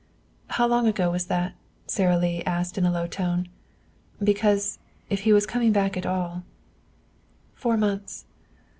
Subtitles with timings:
[0.47, 1.53] "How long ago was that?"
[1.85, 3.47] Sara Lee asked in a low tone.
[4.19, 4.79] "Because,
[5.11, 6.41] if he was coming back at all"
[7.61, 8.25] "Four months."